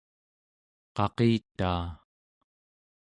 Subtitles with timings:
[0.95, 1.83] qaqitaa